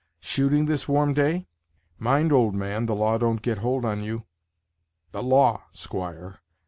shooting 0.19 0.65
this 0.65 0.87
warm 0.87 1.13
day! 1.13 1.45
Mind, 1.99 2.31
old 2.31 2.55
man, 2.55 2.87
the 2.87 2.95
law 2.95 3.19
don't 3.19 3.43
get 3.43 3.59
hold 3.59 3.85
on 3.85 4.01
you." 4.01 4.25
"The 5.11 5.21
law, 5.21 5.65
squire! 5.73 6.41